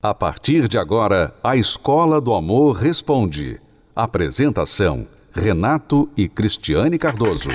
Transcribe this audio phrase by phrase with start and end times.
[0.00, 3.60] A partir de agora, a Escola do Amor Responde.
[3.96, 7.48] Apresentação: Renato e Cristiane Cardoso.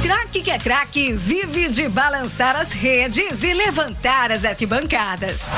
[0.00, 5.56] Craque que é craque vive de balançar as redes e levantar as arquibancadas.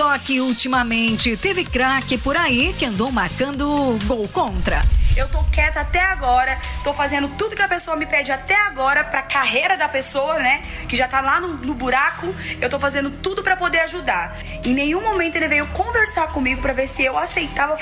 [0.00, 4.82] Só que ultimamente teve craque por aí que andou marcando gol contra.
[5.14, 9.04] Eu tô quieta até agora, tô fazendo tudo que a pessoa me pede até agora
[9.04, 10.62] pra carreira da pessoa, né?
[10.88, 12.34] Que já tá lá no, no buraco.
[12.62, 14.38] Eu tô fazendo tudo para poder ajudar.
[14.64, 17.76] Em nenhum momento ele veio conversar comigo para ver se eu aceitava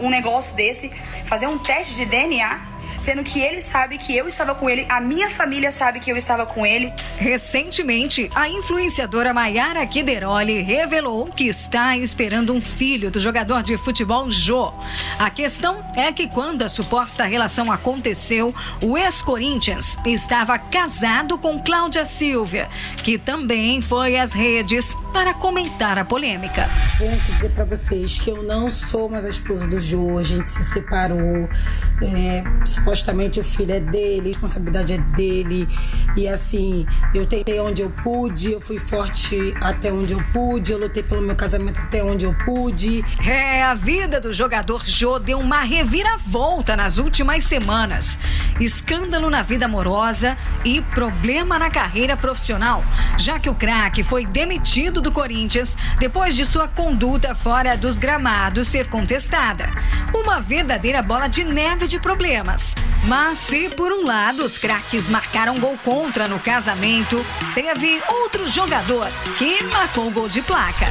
[0.00, 0.88] um negócio desse,
[1.26, 5.00] fazer um teste de DNA sendo que ele sabe que eu estava com ele, a
[5.00, 6.92] minha família sabe que eu estava com ele.
[7.16, 14.30] Recentemente, a influenciadora Maiara Kideroli revelou que está esperando um filho do jogador de futebol
[14.30, 14.72] Jô.
[15.18, 22.04] A questão é que quando a suposta relação aconteceu, o ex-Corinthians estava casado com Cláudia
[22.04, 22.68] Silvia,
[23.02, 26.68] que também foi às redes para comentar a polêmica.
[26.98, 30.48] Vou dizer para vocês que eu não sou mais a esposa do Jô, a gente
[30.48, 31.48] se separou.
[32.00, 32.44] É,
[32.88, 35.68] supostamente o filho é dele, a responsabilidade é dele.
[36.16, 40.78] E assim, eu tentei onde eu pude, eu fui forte até onde eu pude, eu
[40.78, 43.04] lutei pelo meu casamento até onde eu pude.
[43.26, 48.18] É, a vida do jogador Jô deu uma reviravolta nas últimas semanas.
[48.58, 52.82] Escândalo na vida amorosa e problema na carreira profissional,
[53.18, 58.66] já que o craque foi demitido do Corinthians depois de sua conduta fora dos gramados
[58.66, 59.66] ser contestada.
[60.14, 62.77] Uma verdadeira bola de neve de problemas.
[63.04, 69.08] Mas se por um lado os craques marcaram gol contra no casamento, teve outro jogador
[69.38, 70.86] que marcou gol de placa.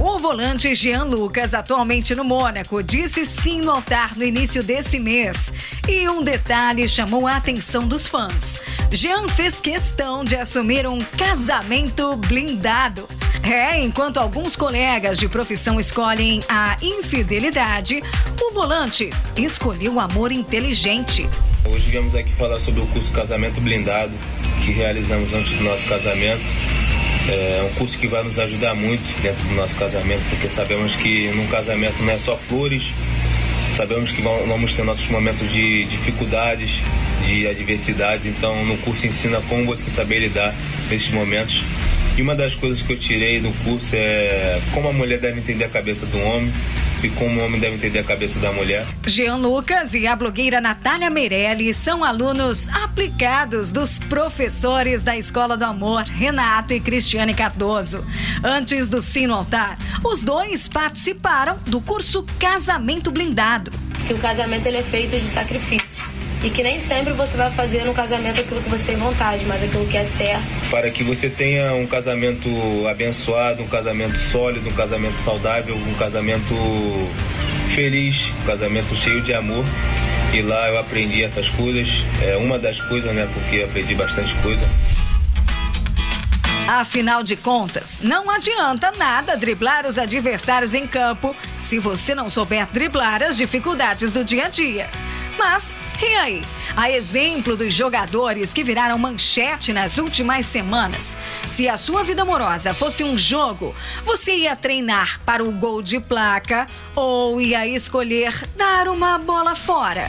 [0.00, 5.52] O volante Jean Lucas, atualmente no Mônaco, disse sim no altar no início desse mês.
[5.88, 8.60] E um detalhe chamou a atenção dos fãs.
[8.92, 13.08] Jean fez questão de assumir um casamento blindado.
[13.44, 18.02] É, enquanto alguns colegas de profissão escolhem a infidelidade,
[18.40, 21.28] o volante escolheu o amor inteligente.
[21.68, 24.14] Hoje viemos aqui falar sobre o curso Casamento Blindado
[24.64, 26.42] que realizamos antes do nosso casamento.
[27.28, 31.28] É um curso que vai nos ajudar muito dentro do nosso casamento, porque sabemos que
[31.28, 32.94] num casamento não é só flores,
[33.72, 36.80] sabemos que vamos ter nossos momentos de dificuldades,
[37.26, 40.54] de adversidades, então no curso ensina como você saber lidar
[40.88, 41.62] nesses momentos.
[42.16, 45.64] E uma das coisas que eu tirei do curso é como a mulher deve entender
[45.64, 46.52] a cabeça do homem
[47.02, 48.86] e como o homem deve entender a cabeça da mulher.
[49.04, 55.64] Jean Lucas e a blogueira Natália Meirelli são alunos aplicados dos professores da Escola do
[55.64, 58.06] Amor, Renato e Cristiane Cardoso.
[58.44, 63.72] Antes do sino altar, os dois participaram do curso Casamento Blindado.
[64.06, 67.84] Que o casamento ele é feito de sacrifício e que nem sempre você vai fazer
[67.84, 70.44] no casamento aquilo que você tem vontade, mas aquilo que é certo.
[70.70, 72.48] Para que você tenha um casamento
[72.88, 76.54] abençoado, um casamento sólido, um casamento saudável, um casamento
[77.74, 79.64] feliz, um casamento cheio de amor.
[80.32, 84.68] E lá eu aprendi essas coisas, é uma das coisas, né, porque aprendi bastante coisa.
[86.66, 92.66] Afinal de contas, não adianta nada driblar os adversários em campo se você não souber
[92.72, 94.88] driblar as dificuldades do dia a dia.
[95.38, 96.42] Mas, e aí?
[96.76, 101.16] A exemplo dos jogadores que viraram manchete nas últimas semanas.
[101.42, 103.74] Se a sua vida amorosa fosse um jogo,
[104.04, 110.08] você ia treinar para o gol de placa ou ia escolher dar uma bola fora?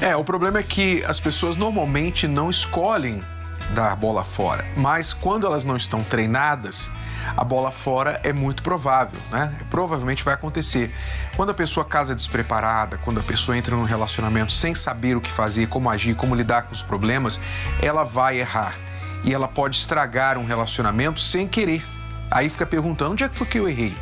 [0.00, 3.22] É, o problema é que as pessoas normalmente não escolhem
[3.70, 6.90] dar bola fora, mas quando elas não estão treinadas,
[7.36, 9.52] a bola fora é muito provável, né?
[9.70, 10.94] Provavelmente vai acontecer.
[11.36, 15.30] Quando a pessoa casa despreparada, quando a pessoa entra num relacionamento sem saber o que
[15.30, 17.40] fazer, como agir, como lidar com os problemas,
[17.82, 18.74] ela vai errar.
[19.24, 21.82] E ela pode estragar um relacionamento sem querer.
[22.30, 23.96] Aí fica perguntando: onde é que foi que eu errei?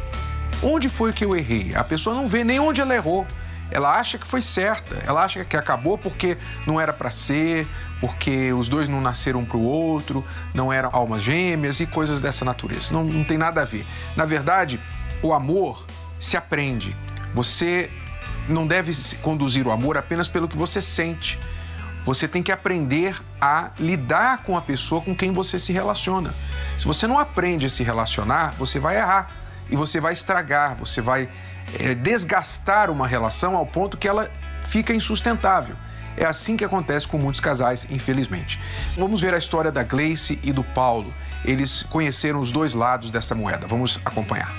[0.62, 1.74] Onde foi que eu errei?
[1.74, 3.26] A pessoa não vê nem onde ela errou
[3.72, 6.36] ela acha que foi certa, ela acha que acabou porque
[6.66, 7.66] não era para ser,
[8.02, 12.44] porque os dois não nasceram para o outro, não eram almas gêmeas e coisas dessa
[12.44, 12.92] natureza.
[12.92, 13.86] Não, não tem nada a ver.
[14.16, 14.80] Na verdade,
[15.22, 15.86] o amor
[16.18, 16.96] se aprende.
[17.32, 17.88] Você
[18.48, 21.38] não deve conduzir o amor apenas pelo que você sente.
[22.04, 26.34] Você tem que aprender a lidar com a pessoa com quem você se relaciona.
[26.76, 29.28] Se você não aprende a se relacionar, você vai errar
[29.70, 31.28] e você vai estragar, você vai
[31.78, 34.28] é, desgastar uma relação ao ponto que ela
[34.64, 35.76] fica insustentável.
[36.16, 38.60] É assim que acontece com muitos casais, infelizmente.
[38.96, 41.12] Vamos ver a história da Gleice e do Paulo.
[41.44, 43.66] Eles conheceram os dois lados dessa moeda.
[43.66, 44.52] Vamos acompanhar.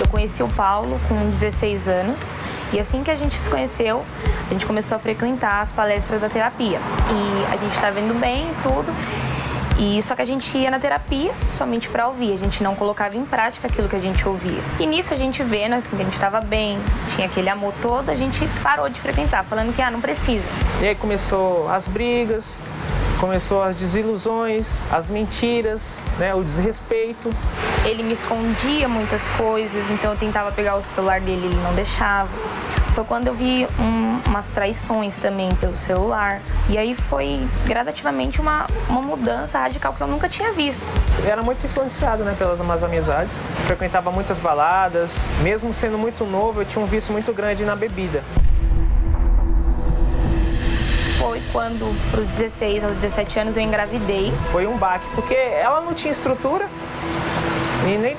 [0.00, 2.34] Eu conheci o Paulo com 16 anos
[2.72, 4.04] e assim que a gente se conheceu,
[4.46, 6.80] a gente começou a frequentar as palestras da terapia.
[7.10, 8.92] E a gente está vendo bem tudo.
[9.78, 13.16] E só que a gente ia na terapia somente para ouvir, a gente não colocava
[13.16, 14.60] em prática aquilo que a gente ouvia.
[14.80, 16.78] E nisso a gente vendo assim que a gente estava bem,
[17.14, 20.46] tinha aquele amor todo, a gente parou de frequentar, falando que ah, não precisa.
[20.80, 22.58] E aí começou as brigas,
[23.20, 27.28] começou as desilusões, as mentiras, né, o desrespeito.
[27.84, 32.30] Ele me escondia muitas coisas, então eu tentava pegar o celular dele, ele não deixava.
[32.96, 36.40] Foi quando eu vi um, umas traições também pelo celular.
[36.66, 40.82] E aí foi gradativamente uma, uma mudança radical que eu nunca tinha visto.
[41.22, 43.38] Era muito influenciado né, pelas más amizades.
[43.66, 45.30] Frequentava muitas baladas.
[45.42, 48.24] Mesmo sendo muito novo, eu tinha um vício muito grande na bebida
[51.18, 54.32] foi quando, para os 16 aos 17 anos, eu engravidei.
[54.52, 56.68] Foi um baque, porque ela não tinha estrutura
[57.86, 58.16] e nem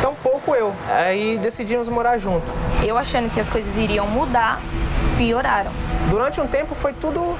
[0.00, 0.74] tão pouco eu.
[0.88, 2.52] Aí decidimos morar junto.
[2.82, 4.60] Eu achando que as coisas iriam mudar,
[5.18, 5.70] pioraram.
[6.08, 7.36] Durante um tempo foi tudo,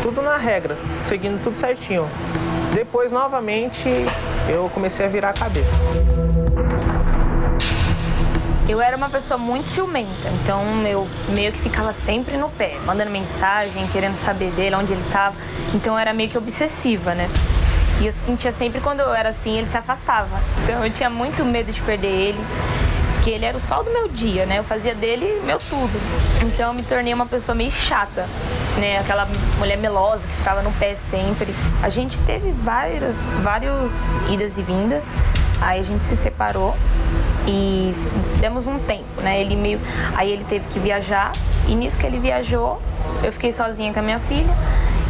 [0.00, 2.08] tudo na regra, seguindo tudo certinho.
[2.72, 3.88] Depois, novamente,
[4.48, 5.76] eu comecei a virar a cabeça.
[8.68, 13.10] Eu era uma pessoa muito ciumenta, então eu meio que ficava sempre no pé, mandando
[13.10, 15.34] mensagem, querendo saber dele, onde ele estava.
[15.74, 17.28] Então eu era meio que obsessiva, né?
[18.00, 20.40] E eu sentia sempre quando eu era assim, ele se afastava.
[20.62, 22.40] Então eu tinha muito medo de perder ele,
[23.22, 24.58] que ele era o sol do meu dia, né?
[24.58, 25.92] Eu fazia dele meu tudo.
[26.42, 28.26] Então eu me tornei uma pessoa meio chata,
[28.78, 28.98] né?
[28.98, 29.28] Aquela
[29.58, 31.54] mulher melosa que ficava no pé sempre.
[31.82, 35.12] A gente teve várias, vários idas e vindas.
[35.60, 36.76] Aí a gente se separou
[37.46, 37.94] e
[38.40, 39.40] demos um tempo, né?
[39.40, 39.80] Ele meio,
[40.16, 41.30] aí ele teve que viajar
[41.68, 42.82] e nisso que ele viajou,
[43.22, 44.52] eu fiquei sozinha com a minha filha.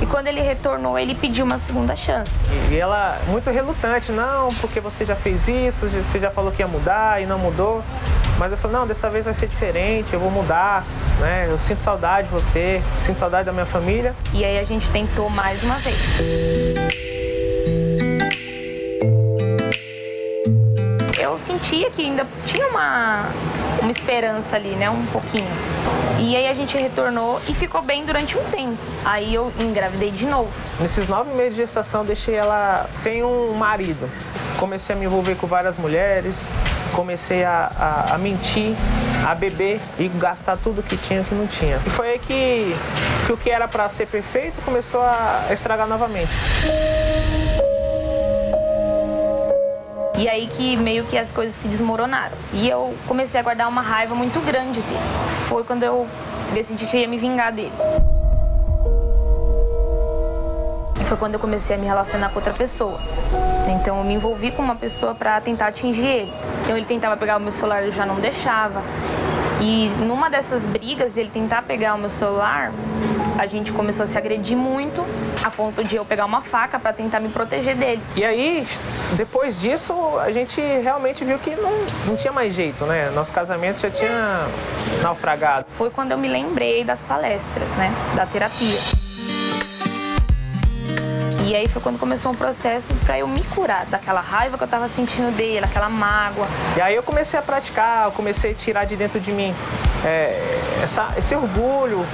[0.02, 2.44] E quando ele retornou, ele pediu uma segunda chance.
[2.68, 6.66] E ela, muito relutante, não, porque você já fez isso, você já falou que ia
[6.66, 7.84] mudar e não mudou.
[8.36, 10.84] Mas eu falei, não, dessa vez vai ser diferente, eu vou mudar,
[11.20, 11.46] né?
[11.48, 14.12] Eu sinto saudade de você, sinto saudade da minha família.
[14.34, 16.20] E aí a gente tentou mais uma vez.
[21.16, 23.28] Eu sentia que ainda tinha uma,
[23.80, 24.88] uma esperança ali, né?
[24.90, 25.50] Um pouquinho.
[26.18, 28.78] E aí a gente retornou e ficou bem durante um tempo.
[29.04, 30.50] Aí eu engravidei de novo.
[30.78, 34.08] Nesses nove meses de gestação, deixei ela sem um marido.
[34.58, 36.52] Comecei a me envolver com várias mulheres,
[36.94, 38.76] comecei a, a, a mentir,
[39.26, 41.80] a beber e gastar tudo que tinha que não tinha.
[41.84, 42.76] E foi aí que,
[43.26, 46.30] que o que era para ser perfeito começou a estragar novamente.
[50.22, 52.36] E aí que meio que as coisas se desmoronaram.
[52.52, 55.00] E eu comecei a guardar uma raiva muito grande dele.
[55.48, 56.06] Foi quando eu
[56.54, 57.72] decidi que eu ia me vingar dele.
[61.04, 63.00] Foi quando eu comecei a me relacionar com outra pessoa.
[63.66, 66.32] Então eu me envolvi com uma pessoa para tentar atingir ele.
[66.62, 68.80] Então ele tentava pegar o meu celular, eu já não deixava.
[69.60, 72.70] E numa dessas brigas, ele tentar pegar o meu celular,
[73.42, 75.04] a gente começou a se agredir muito,
[75.42, 78.00] a ponto de eu pegar uma faca para tentar me proteger dele.
[78.14, 78.64] E aí,
[79.14, 81.72] depois disso, a gente realmente viu que não,
[82.06, 83.10] não tinha mais jeito, né?
[83.10, 84.46] Nosso casamento já tinha
[85.02, 85.66] naufragado.
[85.74, 87.92] Foi quando eu me lembrei das palestras, né?
[88.14, 88.78] Da terapia.
[91.44, 94.68] E aí foi quando começou um processo para eu me curar daquela raiva que eu
[94.68, 96.46] tava sentindo dele, aquela mágoa.
[96.76, 99.52] E aí eu comecei a praticar, eu comecei a tirar de dentro de mim
[100.04, 100.38] é,
[100.80, 102.06] essa, esse orgulho,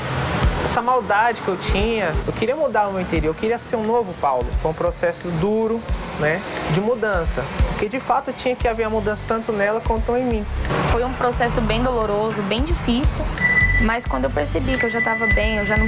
[0.68, 2.10] essa maldade que eu tinha.
[2.26, 4.46] Eu queria mudar o meu interior, eu queria ser um novo Paulo.
[4.60, 5.82] Foi um processo duro,
[6.20, 7.42] né, de mudança.
[7.70, 10.46] Porque de fato tinha que haver a mudança tanto nela quanto em mim.
[10.92, 13.42] Foi um processo bem doloroso, bem difícil,
[13.80, 15.86] mas quando eu percebi que eu já estava bem, eu já não.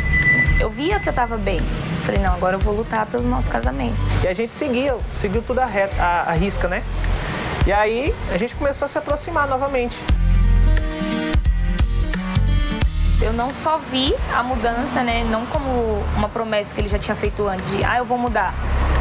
[0.59, 1.61] Eu via que eu estava bem.
[2.07, 4.03] Falei, não, agora eu vou lutar pelo nosso casamento.
[4.25, 6.83] E a gente seguiu, seguiu tudo a, reta, a, a risca, né?
[7.67, 9.99] E aí a gente começou a se aproximar novamente
[13.21, 15.69] eu não só vi a mudança, né, não como
[16.17, 18.55] uma promessa que ele já tinha feito antes de, ah, eu vou mudar,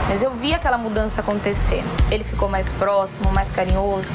[0.10, 1.84] mas eu vi aquela mudança acontecer.
[2.10, 4.10] Ele ficou mais próximo, mais carinhoso.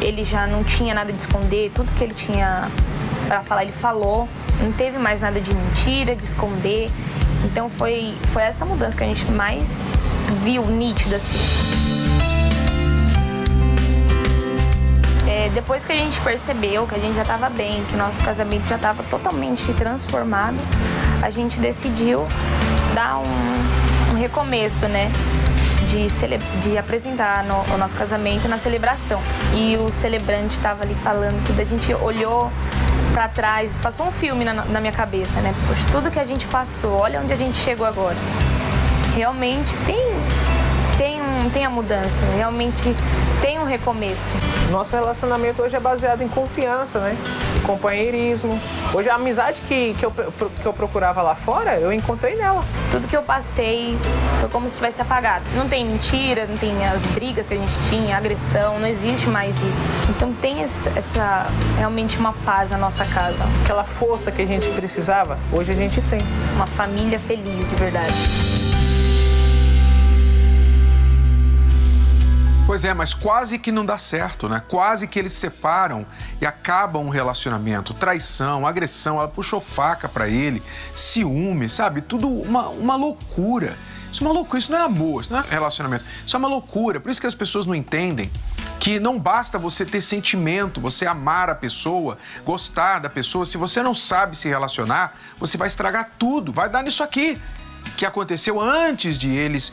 [0.00, 2.70] Ele já não tinha nada de esconder, tudo que ele tinha
[3.28, 4.28] para falar ele falou.
[4.60, 6.90] Não teve mais nada de mentira, de esconder.
[7.44, 9.82] Então foi foi essa mudança que a gente mais
[10.42, 11.83] viu nítida assim.
[15.50, 18.76] Depois que a gente percebeu que a gente já estava bem, que nosso casamento já
[18.76, 20.56] estava totalmente transformado,
[21.22, 22.26] a gente decidiu
[22.94, 25.10] dar um, um recomeço, né?
[25.86, 26.06] De,
[26.60, 29.20] de, apresentar no, o nosso casamento na celebração.
[29.54, 32.50] E o celebrante estava ali falando tudo, a gente olhou
[33.12, 35.54] para trás, passou um filme na, na minha cabeça, né?
[35.68, 38.16] Poxa, tudo que a gente passou, olha onde a gente chegou agora.
[39.14, 39.98] Realmente tem
[41.44, 42.94] um, tem a mudança, realmente
[43.40, 44.34] tem um recomeço.
[44.70, 47.16] Nosso relacionamento hoje é baseado em confiança, né?
[47.64, 48.58] Companheirismo.
[48.92, 52.64] Hoje a amizade que, que, eu, que eu procurava lá fora, eu encontrei nela.
[52.90, 53.96] Tudo que eu passei
[54.40, 55.44] foi como se tivesse apagado.
[55.54, 59.56] Não tem mentira, não tem as brigas que a gente tinha, agressão, não existe mais
[59.62, 59.84] isso.
[60.08, 61.46] Então tem essa
[61.76, 63.44] realmente uma paz na nossa casa.
[63.62, 66.20] Aquela força que a gente precisava, hoje a gente tem.
[66.54, 68.53] Uma família feliz de verdade.
[72.74, 74.60] Pois é, mas quase que não dá certo, né?
[74.66, 76.04] Quase que eles separam
[76.40, 77.94] e acabam um relacionamento.
[77.94, 80.60] Traição, agressão, ela puxou faca para ele,
[80.92, 82.00] ciúme, sabe?
[82.00, 83.78] Tudo uma, uma loucura.
[84.10, 86.04] Isso é uma loucura, isso não é amor, isso não é relacionamento.
[86.26, 86.98] Isso é uma loucura.
[86.98, 88.28] Por isso que as pessoas não entendem
[88.80, 93.46] que não basta você ter sentimento, você amar a pessoa, gostar da pessoa.
[93.46, 96.52] Se você não sabe se relacionar, você vai estragar tudo.
[96.52, 97.40] Vai dar nisso aqui
[97.96, 99.72] que aconteceu antes de eles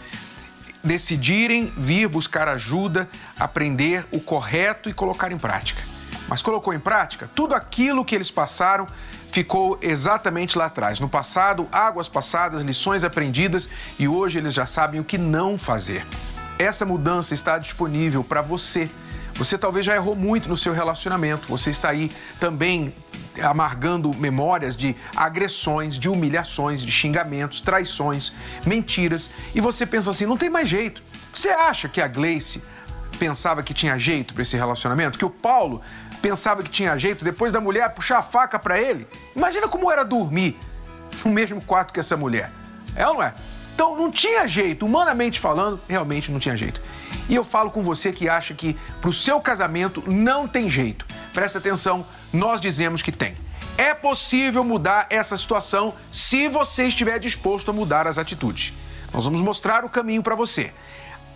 [0.84, 3.10] decidirem vir buscar ajuda,
[3.40, 5.82] aprender o correto e colocar em prática.
[6.28, 8.88] Mas colocou em prática, tudo aquilo que eles passaram
[9.32, 11.00] ficou exatamente lá atrás.
[11.00, 16.06] No passado, águas passadas, lições aprendidas e hoje eles já sabem o que não fazer.
[16.60, 18.90] Essa mudança está disponível para você.
[19.36, 22.94] Você talvez já errou muito no seu relacionamento, você está aí também
[23.42, 28.34] amargando memórias de agressões, de humilhações, de xingamentos, traições,
[28.66, 31.04] mentiras, e você pensa assim: não tem mais jeito.
[31.34, 32.64] Você acha que a Gleice
[33.20, 35.18] pensava que tinha jeito para esse relacionamento?
[35.18, 35.82] Que o Paulo
[36.22, 39.08] pensava que tinha jeito depois da mulher puxar a faca para ele?
[39.36, 40.58] Imagina como era dormir
[41.24, 42.52] no mesmo quarto que essa mulher.
[42.96, 43.34] É ou não é?
[43.74, 46.82] Então não tinha jeito, humanamente falando, realmente não tinha jeito.
[47.28, 51.06] E eu falo com você que acha que para o seu casamento não tem jeito.
[51.34, 53.36] Presta atenção, nós dizemos que tem.
[53.78, 58.74] É possível mudar essa situação se você estiver disposto a mudar as atitudes.
[59.13, 60.72] Nós vamos mostrar o caminho para você.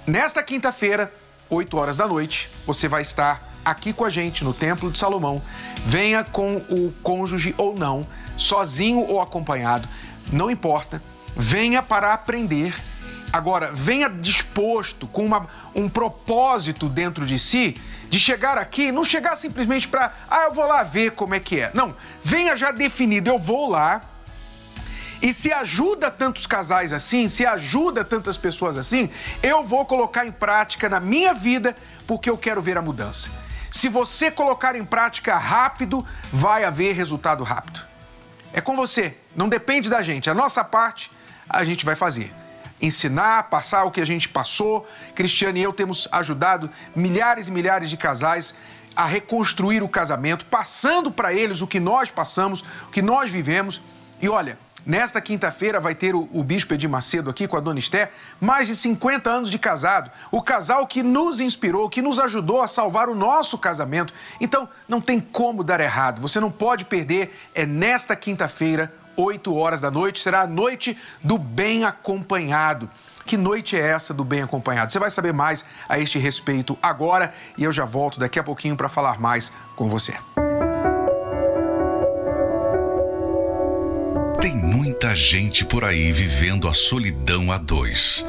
[0.05, 1.11] Nesta quinta-feira,
[1.49, 5.41] 8 horas da noite, você vai estar aqui com a gente no Templo de Salomão.
[5.83, 8.05] Venha com o cônjuge ou não,
[8.37, 9.87] sozinho ou acompanhado,
[10.31, 11.01] não importa.
[11.35, 12.73] Venha para aprender.
[13.31, 19.35] Agora, venha disposto, com uma, um propósito dentro de si de chegar aqui, não chegar
[19.35, 21.71] simplesmente para, ah, eu vou lá ver como é que é.
[21.73, 24.01] Não, venha já definido, eu vou lá.
[25.21, 29.09] E se ajuda tantos casais assim, se ajuda tantas pessoas assim,
[29.41, 31.75] eu vou colocar em prática na minha vida
[32.05, 33.29] porque eu quero ver a mudança.
[33.71, 37.81] Se você colocar em prática rápido, vai haver resultado rápido.
[38.53, 40.29] É com você, não depende da gente.
[40.29, 41.11] A nossa parte
[41.49, 42.33] a gente vai fazer
[42.81, 44.87] ensinar, passar o que a gente passou.
[45.13, 48.53] Cristiane e eu temos ajudado milhares e milhares de casais
[48.95, 53.81] a reconstruir o casamento, passando para eles o que nós passamos, o que nós vivemos.
[54.21, 57.79] E olha, nesta quinta-feira vai ter o, o Bispo Edir Macedo aqui com a Dona
[57.79, 60.09] Esté, mais de 50 anos de casado.
[60.31, 64.13] O casal que nos inspirou, que nos ajudou a salvar o nosso casamento.
[64.39, 66.21] Então, não tem como dar errado.
[66.21, 67.37] Você não pode perder.
[67.53, 72.89] É nesta quinta-feira, 8 horas da noite, será a noite do bem acompanhado.
[73.25, 74.91] Que noite é essa do bem acompanhado?
[74.91, 78.75] Você vai saber mais a este respeito agora e eu já volto daqui a pouquinho
[78.75, 80.13] para falar mais com você.
[84.39, 88.23] Tem muita gente por aí vivendo a solidão a dois.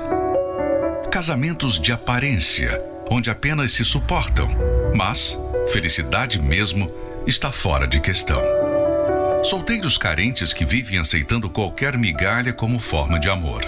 [1.10, 4.48] Casamentos de aparência, onde apenas se suportam,
[4.94, 5.38] mas
[5.68, 6.90] felicidade mesmo
[7.26, 8.40] está fora de questão.
[9.48, 13.62] Solteiros carentes que vivem aceitando qualquer migalha como forma de amor.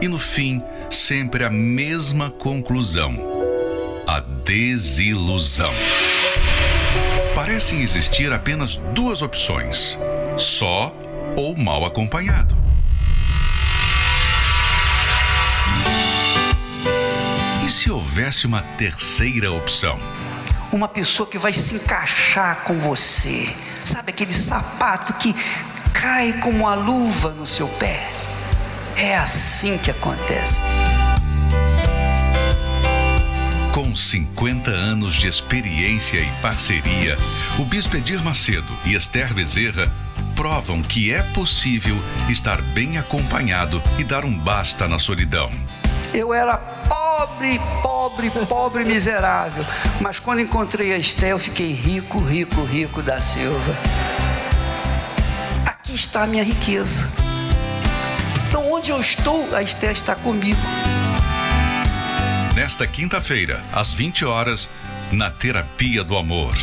[0.00, 3.14] E no fim, sempre a mesma conclusão:
[4.06, 5.70] a desilusão.
[7.34, 9.98] Parecem existir apenas duas opções:
[10.38, 10.90] só
[11.36, 12.56] ou mal acompanhado.
[17.62, 20.00] E se houvesse uma terceira opção?
[20.72, 23.54] Uma pessoa que vai se encaixar com você
[23.84, 25.34] Sabe aquele sapato que
[25.92, 28.10] cai como uma luva no seu pé?
[28.96, 30.58] É assim que acontece.
[33.72, 37.16] Com 50 anos de experiência e parceria,
[37.58, 39.92] o Bispo Edir Macedo e Esther Bezerra
[40.34, 41.96] provam que é possível
[42.28, 45.50] estar bem acompanhado e dar um basta na solidão.
[46.12, 47.03] Eu era pobre,
[47.82, 49.64] pobre, pobre, miserável.
[50.00, 53.76] Mas quando encontrei a Esté, eu fiquei rico, rico, rico da Silva.
[55.66, 57.10] Aqui está a minha riqueza.
[58.48, 60.60] Então, onde eu estou, a Esté está comigo.
[62.54, 64.70] Nesta quinta-feira, às 20 horas,
[65.10, 66.54] na Terapia do Amor.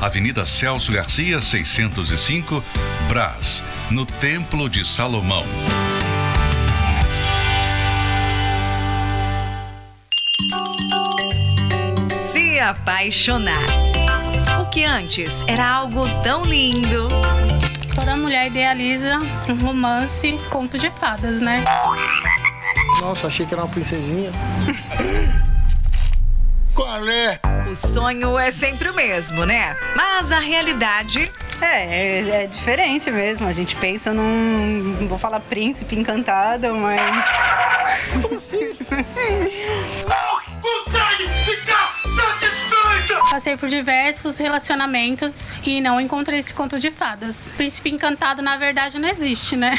[0.00, 2.62] Avenida Celso Garcia, 605,
[3.08, 5.44] Brás, no Templo de Salomão.
[12.70, 13.62] Apaixonar.
[14.60, 17.08] O que antes era algo tão lindo.
[17.94, 19.16] Toda mulher idealiza
[19.48, 21.62] um romance, conto de fadas, né?
[23.00, 24.30] Nossa, achei que era uma princesinha.
[26.74, 27.38] Qual é?
[27.70, 29.76] O sonho é sempre o mesmo, né?
[29.94, 31.30] Mas a realidade.
[31.60, 33.46] É, é, é diferente mesmo.
[33.46, 34.96] A gente pensa num.
[35.00, 37.24] Não vou falar príncipe encantado, mas.
[38.22, 38.74] Como assim?
[43.34, 47.52] Passei por diversos relacionamentos e não encontrei esse conto de fadas.
[47.56, 49.76] Príncipe encantado, na verdade, não existe, né?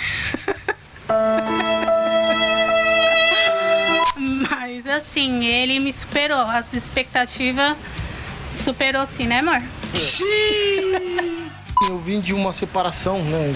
[4.50, 6.42] Mas assim, ele me superou.
[6.42, 7.78] As expectativas
[8.58, 9.62] superou sim, né, amor?
[11.88, 13.56] Eu vim de uma separação, né,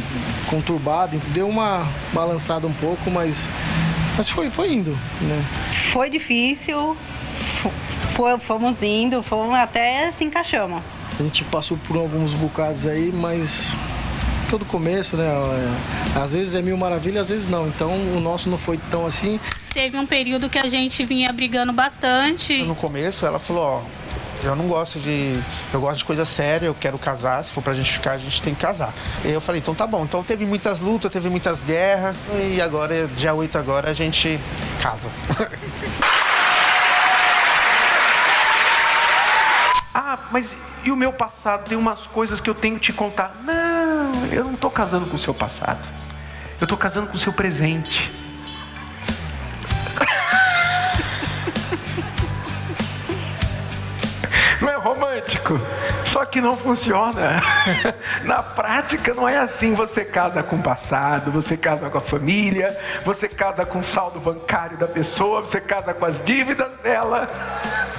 [0.50, 3.50] conturbada, deu uma balançada um pouco, mas,
[4.16, 5.44] mas foi, foi indo, né?
[5.92, 6.96] Foi difícil,
[8.40, 10.82] fomos indo, fomos até se encaixamos.
[11.20, 13.76] A gente passou por alguns bocados aí, mas
[14.50, 15.28] todo começo, né?
[16.16, 17.68] Às vezes é mil maravilhas, às vezes não.
[17.68, 19.40] Então o nosso não foi tão assim.
[19.74, 22.64] Teve um período que a gente vinha brigando bastante.
[22.64, 23.82] No começo ela falou, ó,
[24.44, 25.40] eu não gosto de.
[25.74, 27.44] Eu gosto de coisa séria, eu quero casar.
[27.44, 28.94] Se for pra gente ficar, a gente tem que casar.
[29.24, 30.04] E eu falei, então tá bom.
[30.04, 32.16] Então teve muitas lutas, teve muitas guerras.
[32.52, 34.40] E agora, dia 8 agora, a gente
[34.82, 35.10] casa.
[39.94, 41.68] ah, mas e o meu passado?
[41.68, 43.36] Tem umas coisas que eu tenho que te contar.
[43.44, 45.80] Não, eu não tô casando com o seu passado.
[46.60, 48.12] Eu tô casando com o seu presente.
[54.62, 55.60] Não é romântico,
[56.06, 57.42] só que não funciona.
[58.26, 59.74] Na prática não é assim.
[59.74, 64.20] Você casa com o passado, você casa com a família, você casa com o saldo
[64.20, 67.30] bancário da pessoa, você casa com as dívidas dela.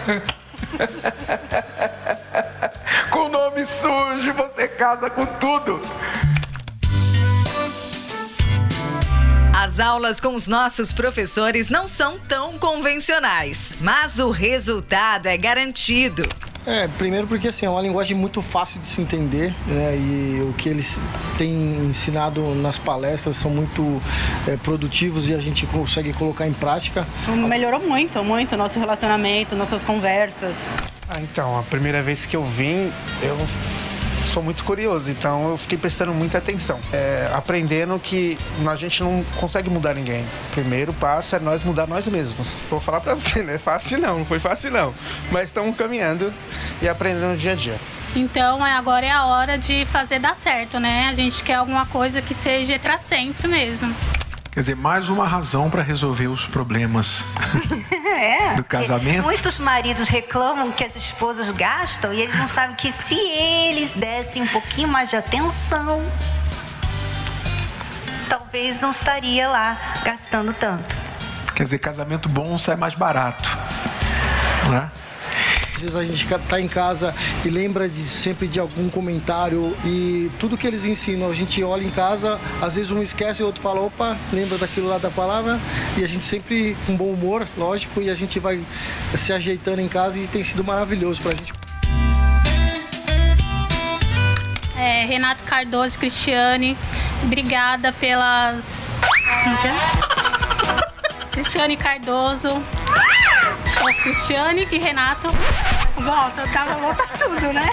[3.11, 5.81] com nome sujo, você casa com tudo.
[9.55, 16.27] As aulas com os nossos professores não são tão convencionais, mas o resultado é garantido.
[16.67, 19.97] É, primeiro porque assim, é uma linguagem muito fácil de se entender, né?
[19.97, 21.01] E o que eles
[21.39, 24.01] têm ensinado nas palestras são muito
[24.47, 27.07] é, produtivos e a gente consegue colocar em prática.
[27.49, 30.57] Melhorou muito, muito o nosso relacionamento, nossas conversas.
[31.09, 32.93] Ah, então, a primeira vez que eu vim,
[33.23, 33.37] eu
[34.31, 36.79] sou muito curioso, então eu fiquei prestando muita atenção.
[36.93, 40.23] É, aprendendo que a gente não consegue mudar ninguém.
[40.23, 42.63] O primeiro passo é nós mudar nós mesmos.
[42.71, 44.95] Vou falar pra você, não é fácil não, não foi fácil não.
[45.33, 46.33] Mas estamos caminhando
[46.81, 47.77] e aprendendo dia a dia.
[48.15, 51.09] Então agora é a hora de fazer dar certo, né?
[51.11, 53.95] A gente quer alguma coisa que seja para sempre mesmo.
[54.53, 57.25] Quer dizer, mais uma razão para resolver os problemas
[58.21, 59.23] é, do casamento.
[59.23, 64.43] Muitos maridos reclamam que as esposas gastam e eles não sabem que se eles dessem
[64.43, 66.03] um pouquinho mais de atenção,
[68.29, 70.97] talvez não estaria lá gastando tanto.
[71.55, 73.57] Quer dizer, casamento bom sai mais barato,
[74.69, 74.91] né?
[75.81, 80.31] Às vezes a gente está em casa e lembra de, sempre de algum comentário e
[80.39, 83.47] tudo que eles ensinam, a gente olha em casa, às vezes um esquece e o
[83.47, 85.59] outro fala, opa, lembra daquilo lá da palavra
[85.97, 88.63] e a gente sempre com bom humor, lógico, e a gente vai
[89.15, 91.55] se ajeitando em casa e tem sido maravilhoso para a gente.
[94.77, 96.77] É, Renato Cardoso, Cristiane,
[97.25, 99.01] obrigada pelas.
[101.33, 102.63] Cristiane Cardoso,
[104.03, 105.29] Cristiane e Renato.
[106.03, 107.69] Volta, tava volta tudo, né?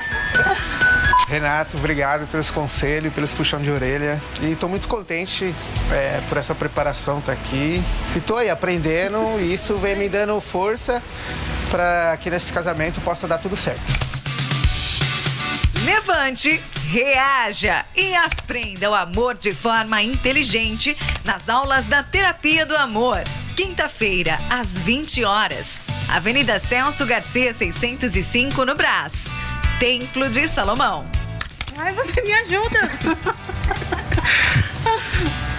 [1.28, 4.22] Renato, obrigado pelos conselhos, pelos puxão de orelha.
[4.42, 5.54] E estou muito contente
[5.92, 7.84] é, por essa preparação estar tá aqui.
[8.16, 11.02] E estou aí aprendendo e isso vem me dando força
[11.70, 13.82] para que nesse casamento possa dar tudo certo.
[15.84, 23.24] Levante, reaja e aprenda o amor de forma inteligente nas aulas da Terapia do Amor.
[23.56, 25.97] Quinta-feira, às 20 horas.
[26.10, 29.26] Avenida Celso Garcia, 605, no Brás.
[29.80, 31.06] Templo de Salomão.
[31.78, 32.90] Ai, você me ajuda.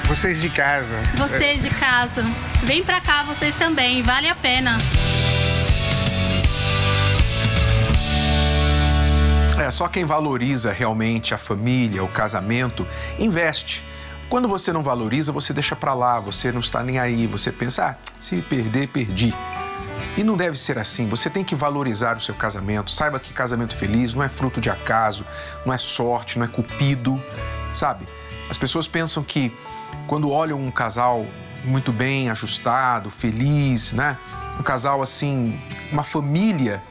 [0.09, 0.97] Vocês de casa.
[1.17, 2.25] Vocês de casa.
[2.65, 4.03] Vem pra cá, vocês também.
[4.03, 4.79] Vale a pena.
[9.59, 12.87] É, só quem valoriza realmente a família, o casamento,
[13.19, 13.85] investe.
[14.31, 17.89] Quando você não valoriza, você deixa para lá, você não está nem aí, você pensa,
[17.89, 19.35] ah, se perder, perdi.
[20.19, 21.09] E não deve ser assim.
[21.09, 22.91] Você tem que valorizar o seu casamento.
[22.91, 25.25] Saiba que casamento feliz não é fruto de acaso,
[25.65, 27.23] não é sorte, não é cupido,
[27.73, 28.05] sabe?
[28.51, 29.57] As pessoas pensam que
[30.09, 31.25] quando olham um casal
[31.65, 34.19] muito bem ajustado, feliz, né?
[34.59, 35.57] Um casal assim,
[35.93, 36.83] uma família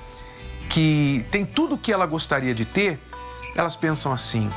[0.69, 2.97] que tem tudo o que ela gostaria de ter,
[3.57, 4.49] elas pensam assim: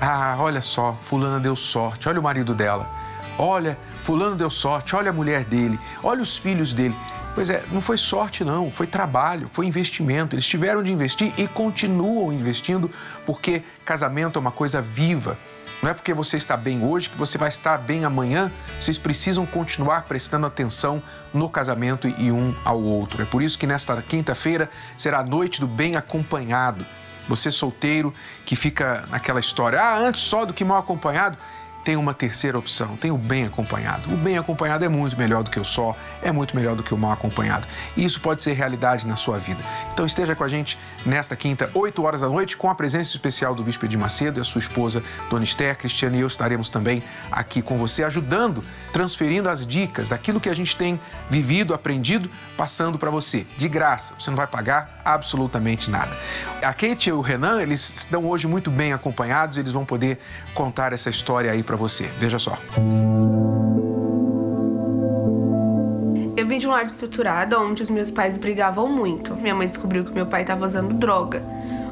[0.00, 2.90] ah, olha só, Fulana deu sorte, olha o marido dela.
[3.38, 6.96] Olha, Fulano deu sorte, olha a mulher dele, olha os filhos dele.
[7.36, 10.34] Pois é, não foi sorte, não, foi trabalho, foi investimento.
[10.34, 12.90] Eles tiveram de investir e continuam investindo
[13.26, 15.36] porque casamento é uma coisa viva.
[15.82, 18.50] Não é porque você está bem hoje que você vai estar bem amanhã.
[18.80, 21.02] Vocês precisam continuar prestando atenção
[21.34, 23.20] no casamento e um ao outro.
[23.20, 26.86] É por isso que nesta quinta-feira será a noite do bem acompanhado.
[27.28, 28.14] Você solteiro
[28.46, 31.36] que fica naquela história, ah, antes só do que mal acompanhado
[31.86, 34.12] tem uma terceira opção, tem o bem acompanhado.
[34.12, 36.92] O bem acompanhado é muito melhor do que o só, é muito melhor do que
[36.92, 37.64] o mal acompanhado.
[37.96, 39.62] E isso pode ser realidade na sua vida.
[39.92, 43.54] Então esteja com a gente nesta quinta, 8 horas da noite, com a presença especial
[43.54, 45.78] do Bispo Edir Macedo e a sua esposa, Dona Esther.
[45.78, 50.54] Cristiane e eu estaremos também aqui com você, ajudando, transferindo as dicas daquilo que a
[50.54, 50.98] gente tem
[51.30, 54.16] vivido, aprendido, passando para você, de graça.
[54.18, 56.18] Você não vai pagar absolutamente nada.
[56.64, 60.18] A Kate e o Renan, eles estão hoje muito bem acompanhados, eles vão poder
[60.52, 62.04] contar essa história aí para para você.
[62.18, 62.58] Veja só.
[66.36, 69.34] Eu vim de um lar estruturado onde os meus pais brigavam muito.
[69.36, 71.42] Minha mãe descobriu que meu pai estava usando droga.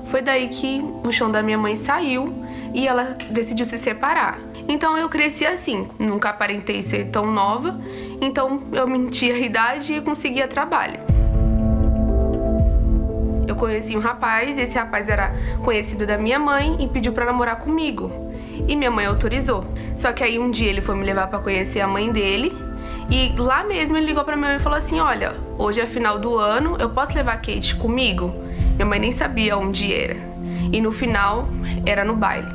[0.06, 2.34] Foi daí que o chão da minha mãe saiu
[2.74, 4.38] e ela decidiu se separar.
[4.68, 7.78] Então eu cresci assim, nunca aparentei ser tão nova,
[8.20, 11.00] então eu mentia a idade e conseguia trabalho.
[13.46, 17.56] Eu conheci um rapaz, esse rapaz era conhecido da minha mãe e pediu para namorar
[17.56, 18.23] comigo
[18.68, 19.64] e minha mãe autorizou.
[19.96, 22.56] Só que aí um dia ele foi me levar para conhecer a mãe dele
[23.10, 26.18] e lá mesmo ele ligou para minha mãe e falou assim: "Olha, hoje é final
[26.18, 28.34] do ano, eu posso levar a Kate comigo?"
[28.74, 30.16] Minha mãe nem sabia onde era.
[30.72, 31.48] E no final
[31.86, 32.48] era no baile.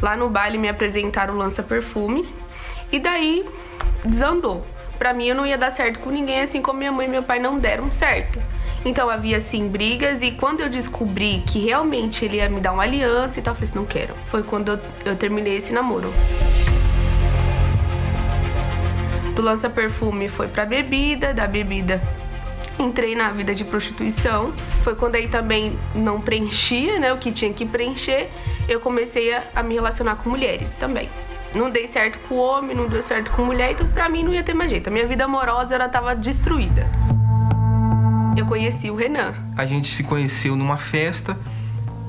[0.00, 2.26] Lá no baile me apresentaram o lança perfume
[2.90, 3.44] e daí
[4.04, 4.64] desandou.
[4.98, 7.22] Para mim eu não ia dar certo com ninguém, assim como minha mãe e meu
[7.22, 8.40] pai não deram certo.
[8.84, 12.82] Então havia assim brigas e quando eu descobri que realmente ele ia me dar uma
[12.82, 14.14] aliança e tal, eu falei assim, não quero.
[14.26, 16.12] Foi quando eu, eu terminei esse namoro.
[19.34, 22.00] Do lança perfume foi pra bebida, da bebida
[22.78, 24.52] entrei na vida de prostituição.
[24.82, 28.30] Foi quando aí também não preenchia, né, o que tinha que preencher,
[28.68, 31.08] eu comecei a, a me relacionar com mulheres também.
[31.54, 34.42] Não dei certo com homem, não deu certo com mulher, então pra mim não ia
[34.42, 34.88] ter mais jeito.
[34.88, 36.86] A minha vida amorosa ela tava destruída
[38.38, 39.34] eu conheci o Renan.
[39.56, 41.36] A gente se conheceu numa festa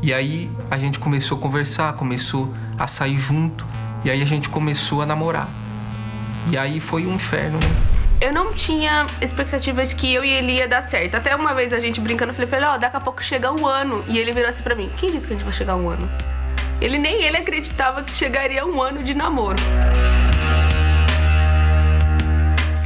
[0.02, 3.66] e aí a gente começou a conversar, começou a sair junto
[4.04, 5.48] e aí a gente começou a namorar.
[6.52, 7.70] E aí foi um inferno, né?
[8.22, 11.16] Eu não tinha expectativa de que eu e ele ia dar certo.
[11.16, 13.24] Até uma vez a gente brincando, eu falei pra ele, ó, oh, daqui a pouco
[13.24, 14.04] chega um ano.
[14.08, 16.10] E ele virou assim pra mim, quem disse que a gente vai chegar um ano?
[16.82, 19.58] Ele nem ele acreditava que chegaria um ano de namoro.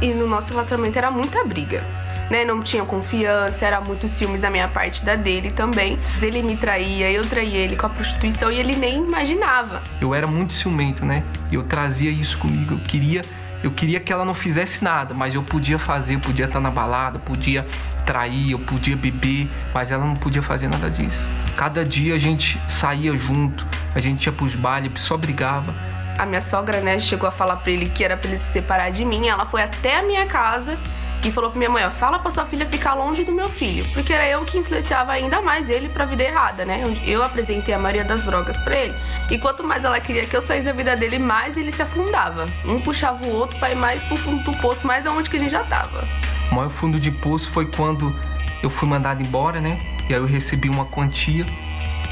[0.00, 2.44] E no nosso relacionamento era muita briga né?
[2.44, 5.98] Não tinha confiança, era muito ciúmes da minha parte da dele também.
[6.20, 9.82] Ele me traía, eu traía ele com a prostituição e ele nem imaginava.
[10.00, 11.22] Eu era muito ciumento, né?
[11.50, 13.24] Eu trazia isso comigo, eu queria
[13.64, 16.70] eu queria que ela não fizesse nada, mas eu podia fazer, eu podia estar na
[16.70, 17.64] balada, podia
[18.04, 21.24] trair, eu podia beber, mas ela não podia fazer nada disso.
[21.56, 25.74] Cada dia a gente saía junto, a gente ia pros bailes, só brigava.
[26.18, 28.90] A minha sogra, né, chegou a falar para ele que era para ele se separar
[28.90, 29.28] de mim.
[29.28, 30.76] Ela foi até a minha casa
[31.24, 33.84] e falou pra minha mãe, ó, fala pra sua filha ficar longe do meu filho,
[33.94, 36.84] porque era eu que influenciava ainda mais ele pra vida errada, né?
[37.06, 38.94] Eu apresentei a maioria das drogas pra ele,
[39.30, 42.46] e quanto mais ela queria que eu saísse da vida dele, mais ele se afundava.
[42.64, 45.40] Um puxava o outro pra ir mais pro fundo do poço, mais aonde que a
[45.40, 46.06] gente já tava.
[46.50, 48.14] O maior fundo de poço foi quando
[48.62, 49.80] eu fui mandado embora, né?
[50.08, 51.46] E aí eu recebi uma quantia,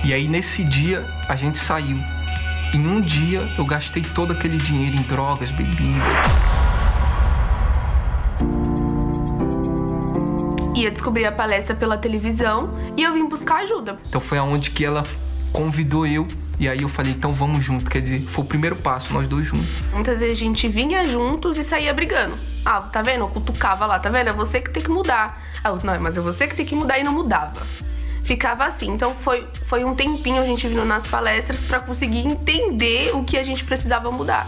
[0.03, 1.99] e aí nesse dia a gente saiu.
[2.73, 6.62] Em um dia eu gastei todo aquele dinheiro em drogas, bebidas.
[10.91, 13.99] Descobrir a palestra pela televisão e eu vim buscar ajuda.
[14.09, 15.05] Então foi aonde que ela
[15.53, 16.27] convidou eu
[16.59, 17.91] e aí eu falei, então vamos junto.
[17.91, 19.69] Quer dizer, foi o primeiro passo, nós dois juntos.
[19.93, 22.35] Muitas vezes a gente vinha juntos e saía brigando.
[22.65, 23.21] Ah, tá vendo?
[23.21, 24.29] Eu cutucava lá, tá vendo?
[24.29, 25.43] É você que tem que mudar.
[25.65, 27.61] Ah, não, mas é você que tem que mudar e não mudava.
[28.25, 28.89] Ficava assim.
[28.89, 33.37] Então foi, foi um tempinho a gente vindo nas palestras para conseguir entender o que
[33.37, 34.47] a gente precisava mudar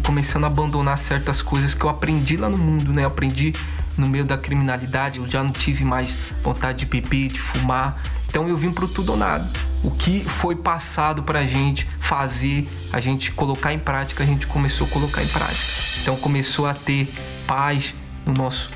[0.00, 3.02] começando a abandonar certas coisas que eu aprendi lá no mundo, né?
[3.02, 3.54] Eu aprendi
[3.96, 7.96] no meio da criminalidade, eu já não tive mais vontade de beber, de fumar.
[8.28, 9.48] Então eu vim pro tudo ou nada.
[9.84, 14.86] O que foi passado pra gente fazer, a gente colocar em prática, a gente começou
[14.86, 15.62] a colocar em prática.
[16.00, 17.12] Então começou a ter
[17.46, 18.70] paz no nosso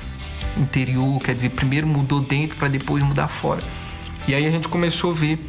[0.55, 3.61] interior, quer dizer, primeiro mudou dentro para depois mudar fora.
[4.27, 5.39] E aí a gente começou a ver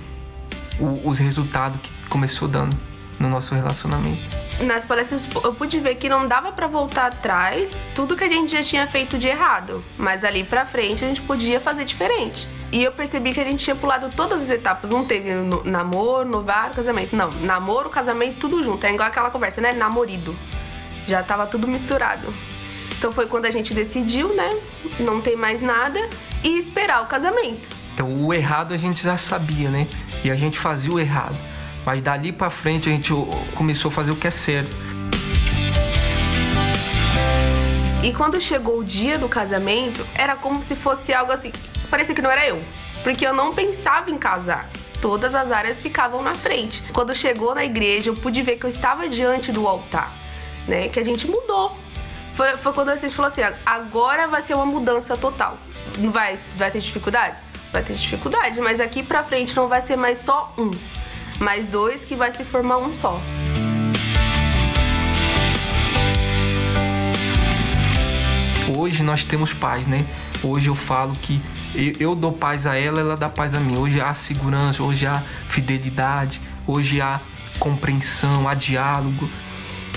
[0.78, 2.76] o, os resultados que começou dando
[3.18, 4.47] no nosso relacionamento.
[4.60, 8.50] Nas palestras eu pude ver que não dava para voltar atrás tudo que a gente
[8.50, 12.48] já tinha feito de errado, mas ali para frente a gente podia fazer diferente.
[12.72, 16.28] E eu percebi que a gente tinha pulado todas as etapas, não teve no, namoro,
[16.28, 18.84] noivado, casamento, não, namoro, casamento, tudo junto.
[18.84, 19.72] É igual aquela conversa, né?
[19.72, 20.34] Namorido.
[21.06, 22.26] Já tava tudo misturado.
[22.98, 24.50] Então foi quando a gente decidiu, né?
[24.98, 26.00] Não tem mais nada
[26.42, 27.68] e esperar o casamento.
[27.94, 29.86] Então o errado a gente já sabia, né?
[30.24, 31.36] E a gente fazia o errado.
[31.88, 33.14] Mas dali para frente a gente
[33.54, 34.76] começou a fazer o que é certo.
[38.02, 41.50] E quando chegou o dia do casamento, era como se fosse algo assim,
[41.90, 42.62] parecia que não era eu,
[43.02, 44.68] porque eu não pensava em casar.
[45.00, 46.82] Todas as áreas ficavam na frente.
[46.92, 50.12] Quando chegou na igreja, eu pude ver que eu estava diante do altar,
[50.66, 50.90] né?
[50.90, 51.74] Que a gente mudou.
[52.34, 55.56] Foi, foi quando a gente falou assim: agora vai ser uma mudança total.
[55.96, 57.48] Vai, vai ter dificuldades?
[57.72, 60.70] Vai ter dificuldades, mas aqui pra frente não vai ser mais só um
[61.38, 63.20] mais dois que vai se formar um só.
[68.76, 70.04] Hoje nós temos paz, né?
[70.42, 71.40] Hoje eu falo que
[71.98, 73.78] eu dou paz a ela, ela dá paz a mim.
[73.78, 77.20] Hoje há segurança, hoje há fidelidade, hoje há
[77.58, 79.28] compreensão, há diálogo.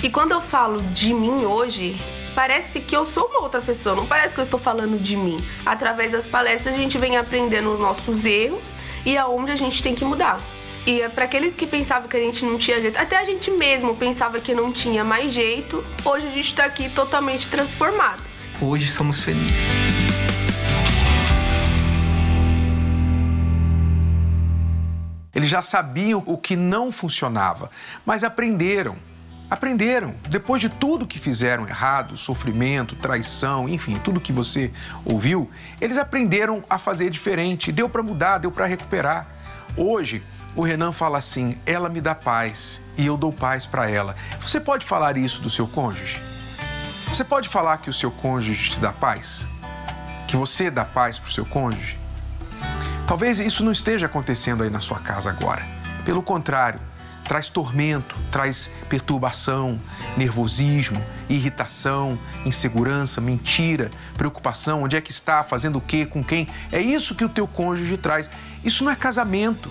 [0.02, 2.00] E quando eu falo de mim hoje,
[2.34, 5.36] parece que eu sou uma outra pessoa, não parece que eu estou falando de mim.
[5.64, 8.74] Através das palestras a gente vem aprendendo os nossos erros
[9.04, 10.40] e aonde a gente tem que mudar.
[10.84, 13.52] E é para aqueles que pensavam que a gente não tinha jeito, até a gente
[13.52, 18.20] mesmo pensava que não tinha mais jeito, hoje a gente está aqui totalmente transformado.
[18.60, 19.52] Hoje somos felizes.
[25.32, 27.70] Eles já sabiam o que não funcionava,
[28.04, 28.96] mas aprenderam.
[29.48, 30.14] Aprenderam.
[30.28, 34.72] Depois de tudo que fizeram errado, sofrimento, traição, enfim, tudo que você
[35.04, 35.48] ouviu,
[35.80, 37.70] eles aprenderam a fazer diferente.
[37.70, 39.28] Deu para mudar, deu para recuperar.
[39.76, 40.22] Hoje,
[40.54, 44.14] o Renan fala assim: ela me dá paz e eu dou paz para ela.
[44.40, 46.20] Você pode falar isso do seu cônjuge?
[47.08, 49.48] Você pode falar que o seu cônjuge te dá paz?
[50.26, 51.98] Que você dá paz para o seu cônjuge?
[53.06, 55.62] Talvez isso não esteja acontecendo aí na sua casa agora.
[56.04, 56.80] Pelo contrário,
[57.24, 59.78] traz tormento, traz perturbação,
[60.16, 66.48] nervosismo, irritação, insegurança, mentira, preocupação, onde é que está, fazendo o quê, com quem.
[66.70, 68.30] É isso que o teu cônjuge traz.
[68.64, 69.70] Isso não é casamento.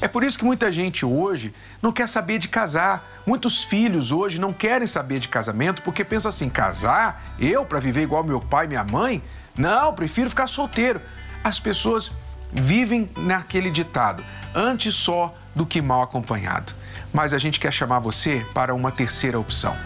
[0.00, 3.06] É por isso que muita gente hoje não quer saber de casar.
[3.26, 7.34] Muitos filhos hoje não querem saber de casamento porque pensa assim: casar?
[7.38, 9.22] Eu para viver igual meu pai e minha mãe?
[9.56, 11.00] Não, prefiro ficar solteiro.
[11.44, 12.10] As pessoas
[12.50, 16.72] vivem naquele ditado: antes só do que mal acompanhado.
[17.12, 19.76] Mas a gente quer chamar você para uma terceira opção: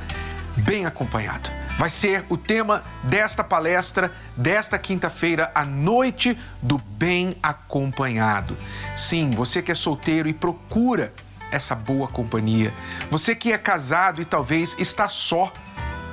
[0.56, 8.56] bem acompanhado vai ser o tema desta palestra, desta quinta-feira, a noite do bem acompanhado.
[8.94, 11.12] Sim, você que é solteiro e procura
[11.50, 12.72] essa boa companhia.
[13.10, 15.52] Você que é casado e talvez está só.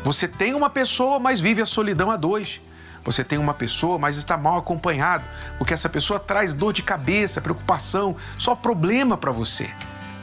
[0.04, 2.62] Você tem uma pessoa, mas vive a solidão a dois.
[3.04, 5.24] Você tem uma pessoa, mas está mal acompanhado,
[5.58, 9.72] porque essa pessoa traz dor de cabeça, preocupação, só problema para você.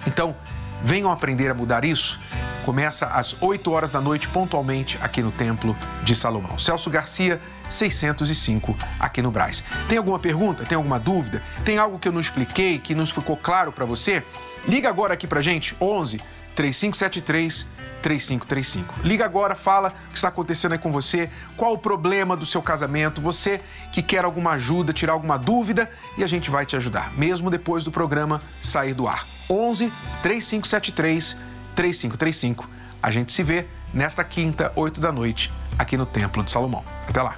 [0.07, 0.37] Então,
[0.85, 2.21] venham aprender a mudar isso
[2.69, 6.59] começa às 8 horas da noite, pontualmente, aqui no Templo de Salomão.
[6.59, 9.65] Celso Garcia, 605, aqui no Braz.
[9.89, 10.67] Tem alguma pergunta?
[10.67, 11.43] Tem alguma dúvida?
[11.65, 14.23] Tem algo que eu não expliquei, que não ficou claro para você?
[14.67, 16.21] Liga agora aqui para gente, 11
[16.55, 17.67] 3573
[18.03, 18.97] 3535.
[19.03, 22.61] Liga agora, fala o que está acontecendo aí com você, qual o problema do seu
[22.61, 27.15] casamento, você que quer alguma ajuda, tirar alguma dúvida e a gente vai te ajudar,
[27.15, 29.27] mesmo depois do programa sair do ar.
[29.49, 29.91] 11
[30.23, 32.69] 3573 3535.
[33.01, 33.65] A gente se vê
[33.95, 36.83] nesta quinta, 8 da noite, aqui no Templo de Salomão.
[37.07, 37.37] Até lá.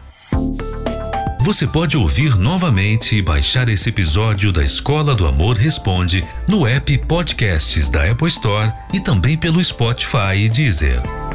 [1.42, 6.96] Você pode ouvir novamente e baixar esse episódio da Escola do Amor Responde no app
[7.06, 11.29] Podcasts da Apple Store e também pelo Spotify e Deezer.